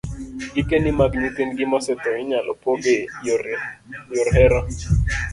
Gikeni 0.53 0.91
mag 0.99 1.11
nyithindgi 1.19 1.63
mosetho 1.71 2.09
inyalo 2.23 2.51
pog 2.63 2.81
e 2.95 2.97
yor 4.15 4.27
hera 4.35 4.59